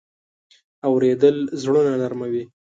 [0.87, 2.43] اورېدل زړونه نرمه وي.